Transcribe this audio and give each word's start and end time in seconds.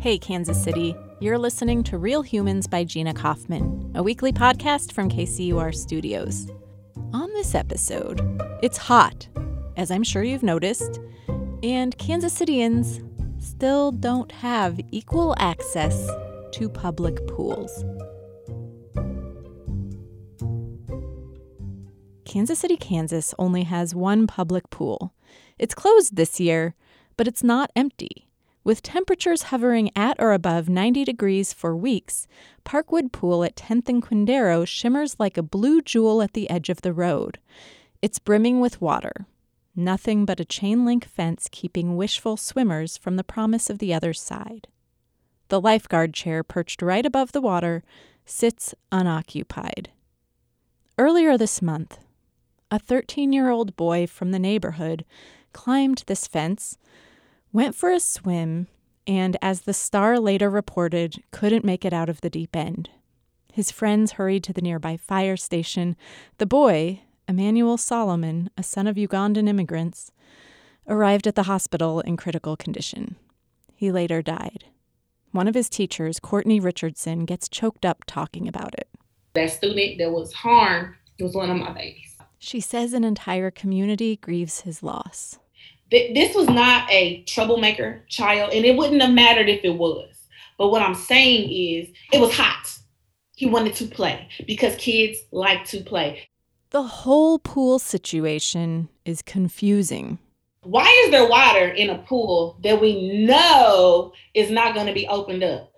Hey, 0.00 0.16
Kansas 0.16 0.64
City. 0.64 0.96
You're 1.20 1.36
listening 1.36 1.82
to 1.82 1.98
Real 1.98 2.22
Humans 2.22 2.66
by 2.66 2.84
Gina 2.84 3.12
Kaufmann, 3.12 3.92
a 3.94 4.02
weekly 4.02 4.32
podcast 4.32 4.92
from 4.92 5.10
KCUR 5.10 5.74
Studios. 5.74 6.50
On 7.12 7.28
this 7.34 7.54
episode, 7.54 8.22
it's 8.62 8.78
hot, 8.78 9.28
as 9.76 9.90
I'm 9.90 10.02
sure 10.02 10.22
you've 10.22 10.42
noticed, 10.42 11.00
and 11.62 11.98
Kansas 11.98 12.32
Cityans 12.32 13.04
still 13.42 13.92
don't 13.92 14.32
have 14.32 14.80
equal 14.90 15.34
access 15.36 16.10
to 16.52 16.70
public 16.70 17.26
pools. 17.26 17.84
Kansas 22.24 22.58
City, 22.58 22.78
Kansas 22.78 23.34
only 23.38 23.64
has 23.64 23.94
one 23.94 24.26
public 24.26 24.70
pool. 24.70 25.12
It's 25.58 25.74
closed 25.74 26.16
this 26.16 26.40
year, 26.40 26.74
but 27.18 27.28
it's 27.28 27.44
not 27.44 27.70
empty. 27.76 28.29
With 28.62 28.82
temperatures 28.82 29.44
hovering 29.44 29.90
at 29.96 30.16
or 30.18 30.32
above 30.32 30.68
90 30.68 31.04
degrees 31.04 31.52
for 31.52 31.74
weeks, 31.74 32.26
Parkwood 32.64 33.10
Pool 33.10 33.42
at 33.42 33.56
10th 33.56 33.88
and 33.88 34.02
Quindaro 34.02 34.66
shimmers 34.66 35.16
like 35.18 35.38
a 35.38 35.42
blue 35.42 35.80
jewel 35.80 36.20
at 36.20 36.34
the 36.34 36.50
edge 36.50 36.68
of 36.68 36.82
the 36.82 36.92
road. 36.92 37.38
It's 38.02 38.18
brimming 38.18 38.60
with 38.60 38.80
water. 38.80 39.26
Nothing 39.74 40.26
but 40.26 40.40
a 40.40 40.44
chain 40.44 40.84
link 40.84 41.06
fence 41.06 41.48
keeping 41.50 41.96
wishful 41.96 42.36
swimmers 42.36 42.98
from 42.98 43.16
the 43.16 43.24
promise 43.24 43.70
of 43.70 43.78
the 43.78 43.94
other 43.94 44.12
side. 44.12 44.68
The 45.48 45.60
lifeguard 45.60 46.12
chair 46.12 46.42
perched 46.44 46.82
right 46.82 47.06
above 47.06 47.32
the 47.32 47.40
water 47.40 47.82
sits 48.26 48.74
unoccupied. 48.92 49.90
Earlier 50.98 51.38
this 51.38 51.62
month, 51.62 51.98
a 52.70 52.78
13 52.78 53.32
year 53.32 53.48
old 53.48 53.74
boy 53.74 54.06
from 54.06 54.32
the 54.32 54.38
neighborhood 54.38 55.06
climbed 55.52 56.04
this 56.06 56.26
fence 56.26 56.76
went 57.52 57.74
for 57.74 57.90
a 57.90 58.00
swim, 58.00 58.68
and 59.06 59.36
as 59.42 59.62
the 59.62 59.72
Star 59.72 60.18
later 60.18 60.48
reported, 60.48 61.22
couldn't 61.30 61.64
make 61.64 61.84
it 61.84 61.92
out 61.92 62.08
of 62.08 62.20
the 62.20 62.30
deep 62.30 62.54
end. 62.54 62.90
His 63.52 63.70
friends 63.70 64.12
hurried 64.12 64.44
to 64.44 64.52
the 64.52 64.60
nearby 64.60 64.96
fire 64.96 65.36
station. 65.36 65.96
The 66.38 66.46
boy, 66.46 67.02
Emmanuel 67.28 67.76
Solomon, 67.76 68.50
a 68.56 68.62
son 68.62 68.86
of 68.86 68.96
Ugandan 68.96 69.48
immigrants, 69.48 70.12
arrived 70.86 71.26
at 71.26 71.34
the 71.34 71.44
hospital 71.44 72.00
in 72.00 72.16
critical 72.16 72.56
condition. 72.56 73.16
He 73.74 73.90
later 73.90 74.22
died. 74.22 74.64
One 75.32 75.48
of 75.48 75.54
his 75.54 75.68
teachers, 75.68 76.20
Courtney 76.20 76.60
Richardson, 76.60 77.24
gets 77.24 77.48
choked 77.48 77.84
up 77.84 78.04
talking 78.06 78.48
about 78.48 78.74
it. 78.74 78.88
That 79.34 79.50
student 79.50 79.98
that 79.98 80.10
was 80.10 80.32
harmed 80.32 80.94
was 81.20 81.34
one 81.34 81.50
of 81.50 81.56
my 81.56 81.72
babies. 81.72 82.16
She 82.38 82.60
says 82.60 82.92
an 82.92 83.04
entire 83.04 83.50
community 83.50 84.16
grieves 84.16 84.62
his 84.62 84.82
loss 84.82 85.38
this 85.90 86.34
was 86.34 86.48
not 86.48 86.90
a 86.90 87.22
troublemaker 87.24 88.04
child, 88.08 88.52
and 88.52 88.64
it 88.64 88.76
wouldn't 88.76 89.02
have 89.02 89.12
mattered 89.12 89.48
if 89.48 89.64
it 89.64 89.76
was. 89.76 90.08
But 90.58 90.70
what 90.70 90.82
I'm 90.82 90.94
saying 90.94 91.50
is, 91.50 91.88
it 92.12 92.20
was 92.20 92.34
hot. 92.34 92.78
He 93.36 93.46
wanted 93.46 93.74
to 93.76 93.86
play 93.86 94.28
because 94.46 94.76
kids 94.76 95.18
like 95.32 95.64
to 95.66 95.80
play. 95.80 96.28
The 96.70 96.82
whole 96.82 97.38
pool 97.38 97.78
situation 97.78 98.90
is 99.04 99.22
confusing. 99.22 100.18
Why 100.62 100.86
is 101.04 101.10
there 101.10 101.26
water 101.26 101.66
in 101.68 101.88
a 101.88 101.98
pool 101.98 102.58
that 102.62 102.80
we 102.80 103.24
know 103.24 104.12
is 104.34 104.50
not 104.50 104.74
going 104.74 104.86
to 104.86 104.92
be 104.92 105.08
opened 105.08 105.42
up? 105.42 105.72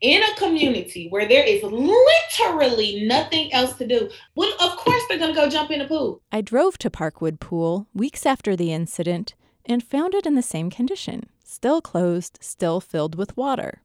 In 0.00 0.22
a 0.22 0.36
community 0.36 1.08
where 1.10 1.26
there 1.26 1.44
is 1.44 1.60
literally 1.64 3.04
nothing 3.04 3.52
else 3.52 3.74
to 3.78 3.86
do, 3.86 4.08
well, 4.36 4.52
of 4.60 4.76
course 4.76 5.02
they're 5.08 5.18
going 5.18 5.34
to 5.34 5.40
go 5.40 5.50
jump 5.50 5.72
in 5.72 5.80
the 5.80 5.86
pool. 5.86 6.22
I 6.30 6.40
drove 6.40 6.78
to 6.78 6.88
Parkwood 6.88 7.40
Pool 7.40 7.88
weeks 7.92 8.24
after 8.24 8.54
the 8.54 8.72
incident 8.72 9.34
and 9.68 9.82
found 9.82 10.14
it 10.14 10.26
in 10.26 10.34
the 10.34 10.42
same 10.42 10.70
condition, 10.70 11.28
still 11.44 11.80
closed, 11.80 12.38
still 12.40 12.80
filled 12.80 13.14
with 13.14 13.36
water. 13.36 13.82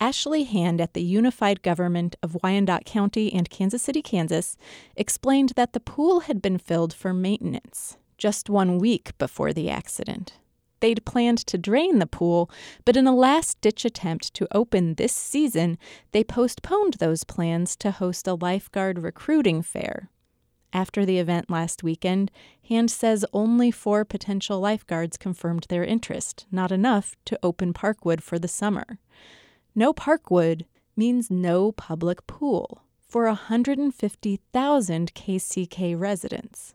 Ashley 0.00 0.44
Hand 0.44 0.80
at 0.80 0.94
the 0.94 1.02
Unified 1.02 1.62
Government 1.62 2.16
of 2.22 2.36
Wyandotte 2.42 2.84
County 2.84 3.32
and 3.32 3.50
Kansas 3.50 3.82
City, 3.82 4.00
Kansas, 4.00 4.56
explained 4.96 5.52
that 5.56 5.72
the 5.72 5.80
pool 5.80 6.20
had 6.20 6.40
been 6.40 6.58
filled 6.58 6.94
for 6.94 7.12
maintenance 7.12 7.96
just 8.16 8.50
one 8.50 8.78
week 8.78 9.16
before 9.18 9.52
the 9.52 9.70
accident. 9.70 10.34
They'd 10.80 11.04
planned 11.04 11.38
to 11.38 11.58
drain 11.58 11.98
the 11.98 12.06
pool, 12.06 12.50
but 12.84 12.96
in 12.96 13.06
a 13.06 13.14
last 13.14 13.60
ditch 13.60 13.84
attempt 13.84 14.34
to 14.34 14.48
open 14.54 14.94
this 14.94 15.14
season, 15.14 15.78
they 16.12 16.22
postponed 16.22 16.94
those 16.94 17.24
plans 17.24 17.74
to 17.76 17.90
host 17.90 18.28
a 18.28 18.34
lifeguard 18.34 18.98
recruiting 18.98 19.62
fair. 19.62 20.10
After 20.72 21.06
the 21.06 21.18
event 21.18 21.50
last 21.50 21.82
weekend, 21.82 22.30
Hand 22.68 22.90
says 22.90 23.24
only 23.32 23.70
four 23.70 24.04
potential 24.04 24.60
lifeguards 24.60 25.16
confirmed 25.16 25.66
their 25.68 25.84
interest, 25.84 26.46
not 26.50 26.70
enough 26.70 27.16
to 27.24 27.38
open 27.42 27.72
Parkwood 27.72 28.22
for 28.22 28.38
the 28.38 28.48
summer. 28.48 28.98
No 29.74 29.92
Parkwood 29.92 30.66
means 30.96 31.30
no 31.30 31.72
public 31.72 32.26
pool 32.26 32.82
for 33.00 33.24
150,000 33.26 35.14
KCK 35.14 35.98
residents. 35.98 36.74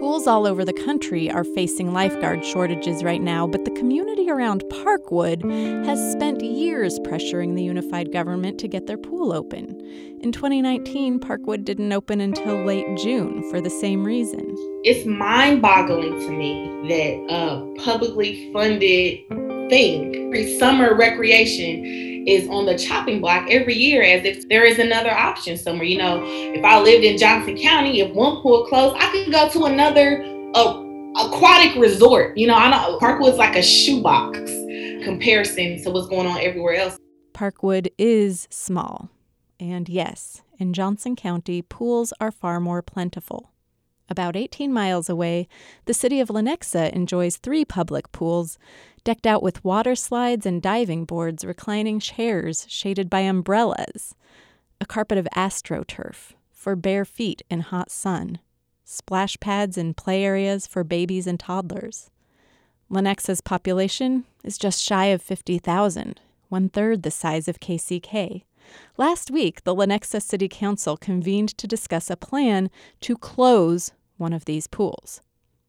Pools 0.00 0.26
all 0.26 0.46
over 0.46 0.64
the 0.64 0.72
country 0.72 1.30
are 1.30 1.44
facing 1.44 1.92
lifeguard 1.92 2.42
shortages 2.42 3.04
right 3.04 3.20
now, 3.20 3.46
but 3.46 3.66
the 3.66 3.70
community 3.72 4.30
around 4.30 4.64
Parkwood 4.70 5.44
has 5.84 6.12
spent 6.12 6.40
years 6.40 6.98
pressuring 7.00 7.54
the 7.54 7.62
unified 7.62 8.10
government 8.10 8.58
to 8.60 8.66
get 8.66 8.86
their 8.86 8.96
pool 8.96 9.30
open. 9.30 9.78
In 10.22 10.32
2019, 10.32 11.20
Parkwood 11.20 11.66
didn't 11.66 11.92
open 11.92 12.22
until 12.22 12.64
late 12.64 12.86
June 12.96 13.48
for 13.50 13.60
the 13.60 13.68
same 13.68 14.02
reason. 14.02 14.54
It's 14.84 15.04
mind 15.04 15.60
boggling 15.60 16.18
to 16.18 16.30
me 16.30 16.88
that 16.88 17.34
a 17.34 17.74
publicly 17.84 18.50
funded 18.54 19.28
thing, 19.68 20.58
summer 20.58 20.96
recreation, 20.96 22.09
is 22.26 22.48
on 22.48 22.66
the 22.66 22.76
chopping 22.76 23.20
block 23.20 23.48
every 23.50 23.74
year 23.74 24.02
as 24.02 24.24
if 24.24 24.48
there 24.48 24.64
is 24.64 24.78
another 24.78 25.10
option 25.10 25.56
somewhere. 25.56 25.84
You 25.84 25.98
know, 25.98 26.22
if 26.24 26.64
I 26.64 26.80
lived 26.80 27.04
in 27.04 27.18
Johnson 27.18 27.56
County, 27.56 28.00
if 28.00 28.12
one 28.14 28.42
pool 28.42 28.66
closed, 28.66 28.96
I 28.98 29.10
could 29.10 29.32
go 29.32 29.48
to 29.48 29.64
another 29.64 30.22
uh, 30.54 30.82
aquatic 31.16 31.80
resort. 31.80 32.36
You 32.36 32.46
know, 32.46 32.54
I 32.54 32.70
know 32.70 32.98
Parkwood's 32.98 33.38
like 33.38 33.56
a 33.56 33.62
shoebox 33.62 34.38
comparison 35.04 35.82
to 35.82 35.90
what's 35.90 36.08
going 36.08 36.26
on 36.26 36.38
everywhere 36.40 36.74
else. 36.74 36.98
Parkwood 37.32 37.88
is 37.98 38.46
small. 38.50 39.08
And 39.58 39.88
yes, 39.88 40.42
in 40.58 40.72
Johnson 40.72 41.16
County, 41.16 41.62
pools 41.62 42.12
are 42.20 42.30
far 42.30 42.60
more 42.60 42.82
plentiful. 42.82 43.50
About 44.08 44.34
18 44.34 44.72
miles 44.72 45.08
away, 45.08 45.46
the 45.84 45.94
city 45.94 46.18
of 46.18 46.28
Lenexa 46.28 46.90
enjoys 46.92 47.36
three 47.36 47.64
public 47.64 48.10
pools, 48.10 48.58
decked 49.04 49.26
out 49.26 49.42
with 49.42 49.64
water 49.64 49.94
slides 49.94 50.46
and 50.46 50.62
diving 50.62 51.04
boards, 51.04 51.44
reclining 51.44 52.00
chairs 52.00 52.66
shaded 52.68 53.08
by 53.08 53.20
umbrellas, 53.20 54.14
a 54.80 54.86
carpet 54.86 55.18
of 55.18 55.28
astroturf 55.34 56.32
for 56.52 56.76
bare 56.76 57.04
feet 57.04 57.42
in 57.50 57.60
hot 57.60 57.90
sun, 57.90 58.38
splash 58.84 59.38
pads 59.40 59.78
and 59.78 59.96
play 59.96 60.24
areas 60.24 60.66
for 60.66 60.84
babies 60.84 61.26
and 61.26 61.40
toddlers. 61.40 62.10
Lenexa's 62.90 63.40
population 63.40 64.24
is 64.44 64.58
just 64.58 64.82
shy 64.82 65.06
of 65.06 65.22
50,000, 65.22 66.20
one 66.48 66.68
third 66.68 67.02
the 67.02 67.10
size 67.10 67.48
of 67.48 67.60
KCK. 67.60 68.42
Last 68.96 69.30
week, 69.30 69.64
the 69.64 69.74
Lenexa 69.74 70.20
City 70.20 70.48
Council 70.48 70.96
convened 70.96 71.56
to 71.56 71.66
discuss 71.66 72.10
a 72.10 72.16
plan 72.16 72.70
to 73.00 73.16
close 73.16 73.92
one 74.16 74.32
of 74.32 74.44
these 74.44 74.66
pools. 74.66 75.22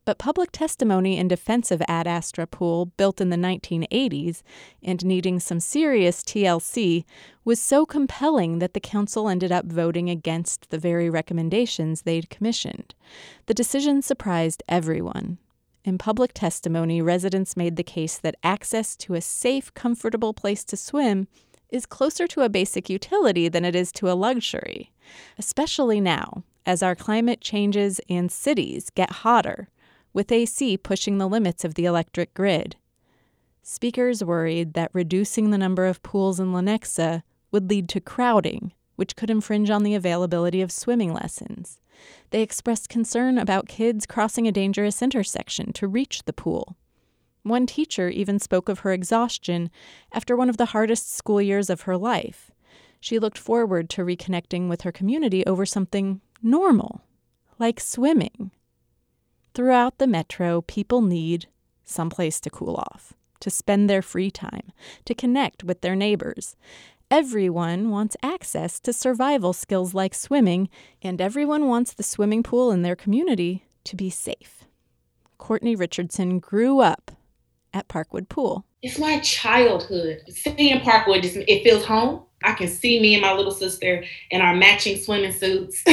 But 0.03 0.17
public 0.17 0.51
testimony 0.51 1.17
in 1.17 1.27
defense 1.27 1.69
of 1.69 1.81
Ad 1.87 2.07
Astra 2.07 2.47
Pool, 2.47 2.87
built 2.97 3.21
in 3.21 3.29
the 3.29 3.37
1980s 3.37 4.41
and 4.81 5.05
needing 5.05 5.39
some 5.39 5.59
serious 5.59 6.23
TLC, 6.23 7.05
was 7.45 7.59
so 7.59 7.85
compelling 7.85 8.59
that 8.59 8.73
the 8.73 8.79
council 8.79 9.29
ended 9.29 9.51
up 9.51 9.65
voting 9.65 10.09
against 10.09 10.71
the 10.71 10.79
very 10.79 11.09
recommendations 11.09 12.01
they'd 12.01 12.31
commissioned. 12.31 12.95
The 13.45 13.53
decision 13.53 14.01
surprised 14.01 14.63
everyone. 14.67 15.37
In 15.83 15.99
public 15.99 16.33
testimony, 16.33 17.01
residents 17.01 17.55
made 17.55 17.75
the 17.75 17.83
case 17.83 18.17
that 18.17 18.35
access 18.43 18.95
to 18.97 19.13
a 19.13 19.21
safe, 19.21 19.71
comfortable 19.75 20.33
place 20.33 20.63
to 20.65 20.77
swim 20.77 21.27
is 21.69 21.85
closer 21.85 22.27
to 22.27 22.41
a 22.41 22.49
basic 22.49 22.89
utility 22.89 23.49
than 23.49 23.65
it 23.65 23.75
is 23.75 23.91
to 23.93 24.11
a 24.11 24.13
luxury, 24.13 24.91
especially 25.37 26.01
now 26.01 26.43
as 26.65 26.83
our 26.83 26.95
climate 26.95 27.41
changes 27.41 27.99
and 28.09 28.31
cities 28.31 28.89
get 28.91 29.09
hotter, 29.09 29.69
with 30.13 30.31
AC 30.31 30.77
pushing 30.77 31.17
the 31.17 31.27
limits 31.27 31.63
of 31.63 31.75
the 31.75 31.85
electric 31.85 32.33
grid. 32.33 32.75
Speakers 33.63 34.23
worried 34.23 34.73
that 34.73 34.91
reducing 34.93 35.51
the 35.51 35.57
number 35.57 35.85
of 35.85 36.01
pools 36.03 36.39
in 36.39 36.51
Lenexa 36.51 37.23
would 37.51 37.69
lead 37.69 37.87
to 37.89 37.99
crowding, 37.99 38.73
which 38.95 39.15
could 39.15 39.29
infringe 39.29 39.69
on 39.69 39.83
the 39.83 39.95
availability 39.95 40.61
of 40.61 40.71
swimming 40.71 41.13
lessons. 41.13 41.79
They 42.31 42.41
expressed 42.41 42.89
concern 42.89 43.37
about 43.37 43.67
kids 43.67 44.05
crossing 44.05 44.47
a 44.47 44.51
dangerous 44.51 45.01
intersection 45.01 45.73
to 45.73 45.87
reach 45.87 46.23
the 46.23 46.33
pool. 46.33 46.75
One 47.43 47.65
teacher 47.65 48.09
even 48.09 48.39
spoke 48.39 48.69
of 48.69 48.79
her 48.79 48.91
exhaustion 48.91 49.69
after 50.11 50.35
one 50.35 50.49
of 50.49 50.57
the 50.57 50.67
hardest 50.67 51.11
school 51.15 51.41
years 51.41 51.69
of 51.69 51.81
her 51.81 51.97
life. 51.97 52.51
She 52.99 53.17
looked 53.17 53.37
forward 53.37 53.89
to 53.91 54.03
reconnecting 54.05 54.69
with 54.69 54.81
her 54.81 54.91
community 54.91 55.45
over 55.45 55.65
something 55.65 56.21
normal, 56.43 57.01
like 57.57 57.79
swimming. 57.79 58.51
Throughout 59.53 59.97
the 59.97 60.07
metro, 60.07 60.61
people 60.61 61.01
need 61.01 61.47
someplace 61.83 62.39
to 62.39 62.49
cool 62.49 62.77
off, 62.77 63.11
to 63.41 63.49
spend 63.49 63.89
their 63.89 64.01
free 64.01 64.31
time, 64.31 64.71
to 65.03 65.13
connect 65.13 65.63
with 65.63 65.81
their 65.81 65.95
neighbors. 65.95 66.55
Everyone 67.09 67.89
wants 67.89 68.15
access 68.23 68.79
to 68.79 68.93
survival 68.93 69.51
skills 69.51 69.93
like 69.93 70.15
swimming, 70.15 70.69
and 71.01 71.19
everyone 71.19 71.67
wants 71.67 71.91
the 71.91 72.03
swimming 72.03 72.43
pool 72.43 72.71
in 72.71 72.81
their 72.81 72.95
community 72.95 73.65
to 73.83 73.97
be 73.97 74.09
safe. 74.09 74.63
Courtney 75.37 75.75
Richardson 75.75 76.39
grew 76.39 76.79
up 76.79 77.11
at 77.73 77.89
Parkwood 77.89 78.29
Pool. 78.29 78.63
It's 78.81 78.97
my 78.97 79.19
childhood. 79.19 80.21
Seeing 80.29 80.79
Parkwood, 80.79 81.23
just, 81.23 81.35
it 81.35 81.63
feels 81.63 81.83
home. 81.83 82.23
I 82.41 82.53
can 82.53 82.69
see 82.69 83.01
me 83.01 83.15
and 83.15 83.21
my 83.21 83.33
little 83.33 83.51
sister 83.51 84.05
in 84.29 84.41
our 84.41 84.55
matching 84.55 84.97
swimming 84.97 85.33
suits. 85.33 85.83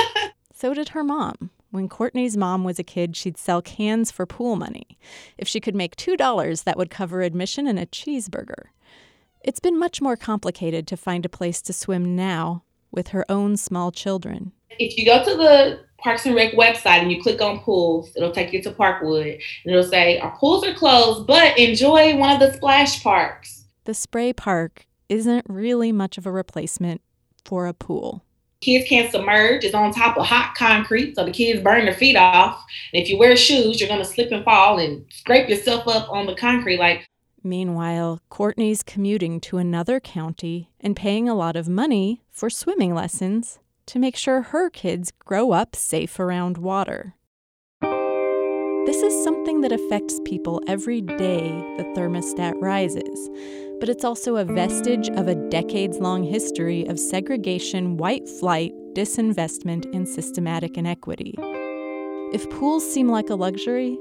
so 0.54 0.72
did 0.72 0.88
her 0.90 1.04
mom. 1.04 1.50
When 1.72 1.88
Courtney's 1.88 2.36
mom 2.36 2.64
was 2.64 2.78
a 2.78 2.84
kid, 2.84 3.16
she'd 3.16 3.38
sell 3.38 3.62
cans 3.62 4.10
for 4.10 4.26
pool 4.26 4.56
money. 4.56 4.98
If 5.38 5.48
she 5.48 5.58
could 5.58 5.74
make 5.74 5.96
$2, 5.96 6.64
that 6.64 6.76
would 6.76 6.90
cover 6.90 7.22
admission 7.22 7.66
and 7.66 7.78
a 7.78 7.86
cheeseburger. 7.86 8.66
It's 9.42 9.58
been 9.58 9.78
much 9.78 10.02
more 10.02 10.14
complicated 10.14 10.86
to 10.88 10.98
find 10.98 11.24
a 11.24 11.30
place 11.30 11.62
to 11.62 11.72
swim 11.72 12.14
now 12.14 12.62
with 12.90 13.08
her 13.08 13.24
own 13.30 13.56
small 13.56 13.90
children. 13.90 14.52
If 14.78 14.98
you 14.98 15.06
go 15.06 15.24
to 15.24 15.34
the 15.34 15.80
Parks 15.96 16.26
and 16.26 16.34
Rec 16.34 16.52
website 16.52 17.00
and 17.00 17.10
you 17.10 17.22
click 17.22 17.40
on 17.40 17.60
pools, 17.60 18.12
it'll 18.16 18.32
take 18.32 18.52
you 18.52 18.62
to 18.64 18.70
Parkwood 18.70 19.32
and 19.32 19.72
it'll 19.72 19.82
say, 19.82 20.18
Our 20.18 20.36
pools 20.36 20.66
are 20.66 20.74
closed, 20.74 21.26
but 21.26 21.58
enjoy 21.58 22.18
one 22.18 22.34
of 22.34 22.40
the 22.40 22.52
splash 22.52 23.02
parks. 23.02 23.64
The 23.84 23.94
spray 23.94 24.34
park 24.34 24.86
isn't 25.08 25.46
really 25.48 25.90
much 25.90 26.18
of 26.18 26.26
a 26.26 26.32
replacement 26.32 27.00
for 27.46 27.66
a 27.66 27.72
pool. 27.72 28.22
Kids 28.62 28.88
can't 28.88 29.10
submerge. 29.10 29.64
It's 29.64 29.74
on 29.74 29.92
top 29.92 30.16
of 30.16 30.24
hot 30.24 30.54
concrete, 30.56 31.16
so 31.16 31.24
the 31.24 31.30
kids 31.30 31.62
burn 31.62 31.84
their 31.84 31.94
feet 31.94 32.16
off. 32.16 32.64
And 32.92 33.02
if 33.02 33.08
you 33.08 33.18
wear 33.18 33.36
shoes, 33.36 33.80
you're 33.80 33.88
gonna 33.88 34.04
slip 34.04 34.30
and 34.32 34.44
fall 34.44 34.78
and 34.78 35.04
scrape 35.10 35.48
yourself 35.48 35.86
up 35.88 36.10
on 36.10 36.26
the 36.26 36.34
concrete. 36.34 36.78
Like 36.78 37.08
Meanwhile, 37.44 38.20
Courtney's 38.30 38.84
commuting 38.84 39.40
to 39.40 39.58
another 39.58 39.98
county 39.98 40.70
and 40.80 40.94
paying 40.94 41.28
a 41.28 41.34
lot 41.34 41.56
of 41.56 41.68
money 41.68 42.22
for 42.30 42.48
swimming 42.48 42.94
lessons 42.94 43.58
to 43.86 43.98
make 43.98 44.16
sure 44.16 44.42
her 44.42 44.70
kids 44.70 45.12
grow 45.18 45.50
up 45.50 45.74
safe 45.74 46.20
around 46.20 46.56
water. 46.56 47.16
This 48.86 49.02
is 49.02 49.24
something 49.24 49.60
that 49.60 49.72
affects 49.72 50.20
people 50.24 50.62
every 50.66 51.00
day 51.00 51.48
the 51.76 51.84
thermostat 51.96 52.54
rises, 52.60 53.30
but 53.80 53.88
it's 53.88 54.04
also 54.04 54.36
a 54.36 54.44
vestige 54.44 55.08
of 55.10 55.28
a 55.28 55.34
decades 55.50 55.98
long 55.98 56.24
history 56.24 56.84
of 56.86 56.98
segregation, 56.98 57.96
white 57.96 58.28
flight, 58.28 58.72
disinvestment, 58.94 59.84
and 59.94 60.08
systematic 60.08 60.76
inequity. 60.76 61.34
If 62.32 62.48
pools 62.50 62.90
seem 62.92 63.08
like 63.08 63.30
a 63.30 63.34
luxury, 63.34 63.98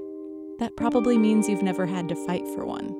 that 0.59 0.75
probably 0.77 1.17
means 1.17 1.47
you've 1.47 1.63
never 1.63 1.85
had 1.85 2.09
to 2.09 2.25
fight 2.25 2.47
for 2.55 2.65
one 2.65 2.95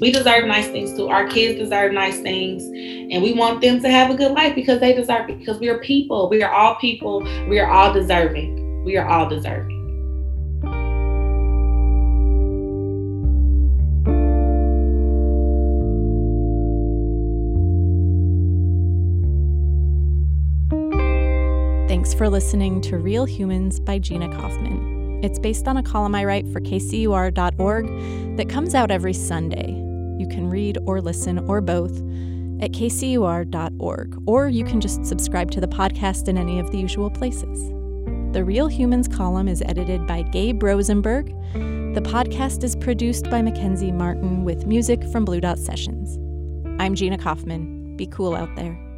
we 0.00 0.10
deserve 0.10 0.46
nice 0.46 0.68
things 0.68 0.94
too. 0.96 1.08
Our 1.08 1.28
kids 1.28 1.58
deserve 1.58 1.92
nice 1.92 2.20
things, 2.20 2.64
and 2.64 3.22
we 3.22 3.32
want 3.34 3.60
them 3.60 3.80
to 3.82 3.88
have 3.90 4.10
a 4.10 4.14
good 4.14 4.32
life 4.32 4.54
because 4.54 4.80
they 4.80 4.94
deserve 4.94 5.28
it. 5.28 5.38
Because 5.38 5.60
we 5.60 5.68
are 5.68 5.78
people. 5.78 6.28
We 6.28 6.42
are 6.42 6.52
all 6.52 6.76
people. 6.76 7.22
We 7.48 7.58
are 7.60 7.70
all 7.70 7.92
deserving. 7.92 8.84
We 8.84 8.96
are 8.96 9.06
all 9.06 9.28
deserving. 9.28 9.81
For 22.16 22.28
listening 22.28 22.80
to 22.82 22.98
Real 22.98 23.24
Humans 23.24 23.80
by 23.80 23.98
Gina 23.98 24.28
Kaufmann. 24.28 25.24
It's 25.24 25.40
based 25.40 25.66
on 25.66 25.76
a 25.76 25.82
column 25.82 26.14
I 26.14 26.24
write 26.24 26.46
for 26.48 26.60
kcur.org 26.60 28.36
that 28.36 28.48
comes 28.48 28.74
out 28.74 28.90
every 28.92 29.12
Sunday. 29.12 29.70
You 30.18 30.28
can 30.28 30.48
read 30.48 30.78
or 30.86 31.00
listen 31.00 31.40
or 31.48 31.60
both 31.60 31.96
at 32.60 32.70
kcur.org, 32.70 34.22
or 34.26 34.48
you 34.48 34.64
can 34.64 34.80
just 34.80 35.04
subscribe 35.04 35.50
to 35.50 35.60
the 35.60 35.66
podcast 35.66 36.28
in 36.28 36.38
any 36.38 36.60
of 36.60 36.70
the 36.70 36.78
usual 36.78 37.10
places. 37.10 37.70
The 38.32 38.44
Real 38.44 38.68
Humans 38.68 39.08
column 39.08 39.48
is 39.48 39.62
edited 39.62 40.06
by 40.06 40.22
Gabe 40.22 40.62
Rosenberg. 40.62 41.26
The 41.54 42.02
podcast 42.02 42.62
is 42.62 42.76
produced 42.76 43.30
by 43.30 43.42
Mackenzie 43.42 43.90
Martin 43.90 44.44
with 44.44 44.66
music 44.66 45.02
from 45.10 45.24
Blue 45.24 45.40
Dot 45.40 45.58
Sessions. 45.58 46.18
I'm 46.80 46.94
Gina 46.94 47.18
Kaufmann. 47.18 47.96
Be 47.96 48.06
cool 48.06 48.36
out 48.36 48.54
there. 48.54 48.91